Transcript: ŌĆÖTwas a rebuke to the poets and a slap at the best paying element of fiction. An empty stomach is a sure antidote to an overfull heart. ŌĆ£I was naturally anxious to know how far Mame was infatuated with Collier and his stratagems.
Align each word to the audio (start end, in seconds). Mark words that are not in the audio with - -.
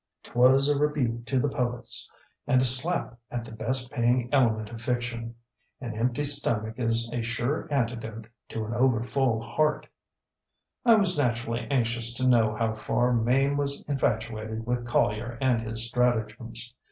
ŌĆÖTwas 0.23 0.75
a 0.75 0.79
rebuke 0.79 1.27
to 1.27 1.37
the 1.37 1.47
poets 1.47 2.09
and 2.47 2.59
a 2.59 2.65
slap 2.65 3.19
at 3.29 3.45
the 3.45 3.51
best 3.51 3.91
paying 3.91 4.33
element 4.33 4.71
of 4.71 4.81
fiction. 4.81 5.35
An 5.79 5.93
empty 5.95 6.23
stomach 6.23 6.79
is 6.79 7.07
a 7.13 7.21
sure 7.21 7.67
antidote 7.71 8.25
to 8.49 8.65
an 8.65 8.73
overfull 8.73 9.41
heart. 9.43 9.85
ŌĆ£I 10.87 10.97
was 10.99 11.19
naturally 11.19 11.67
anxious 11.69 12.15
to 12.15 12.27
know 12.27 12.55
how 12.55 12.73
far 12.73 13.13
Mame 13.13 13.57
was 13.57 13.83
infatuated 13.87 14.65
with 14.65 14.87
Collier 14.87 15.37
and 15.39 15.61
his 15.61 15.85
stratagems. 15.85 16.75